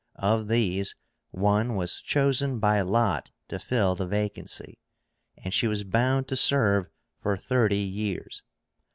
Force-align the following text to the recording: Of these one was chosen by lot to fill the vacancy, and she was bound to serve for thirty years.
Of 0.15 0.47
these 0.47 0.95
one 1.29 1.75
was 1.75 2.01
chosen 2.01 2.57
by 2.57 2.81
lot 2.81 3.29
to 3.49 3.59
fill 3.59 3.93
the 3.93 4.07
vacancy, 4.07 4.79
and 5.37 5.53
she 5.53 5.67
was 5.67 5.83
bound 5.83 6.27
to 6.29 6.35
serve 6.35 6.87
for 7.21 7.37
thirty 7.37 7.77
years. 7.77 8.41